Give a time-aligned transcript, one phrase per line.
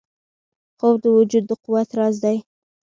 [0.77, 2.37] خوب د وجود د قوت راز دی